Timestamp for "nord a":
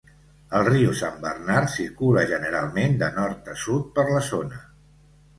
3.19-3.55